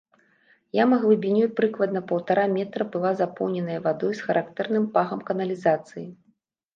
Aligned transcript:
Яма 0.83 0.97
глыбінёй 1.01 1.45
прыкладна 1.57 2.01
паўтара 2.11 2.45
метра 2.53 2.87
была 2.95 3.11
запоўненая 3.19 3.75
вадой 3.85 4.13
з 4.21 4.25
характэрным 4.31 4.89
пахам 4.97 5.19
каналізацыі. 5.29 6.03